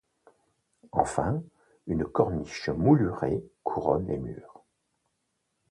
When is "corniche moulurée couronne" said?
2.05-4.07